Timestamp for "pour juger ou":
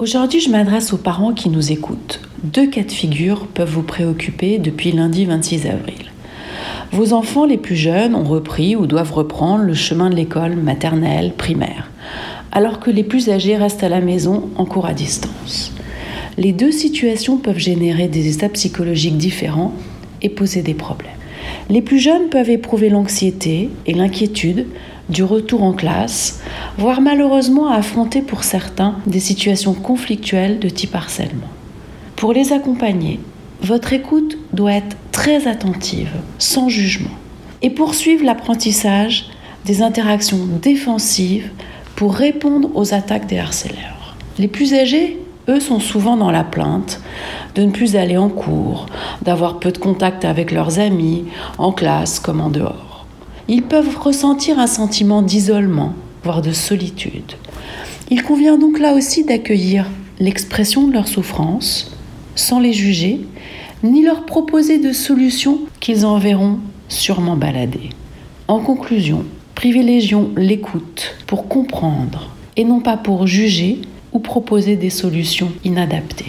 72.96-74.20